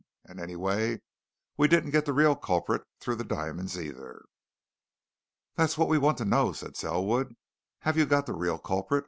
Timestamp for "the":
2.05-2.13, 3.17-3.23, 8.25-8.33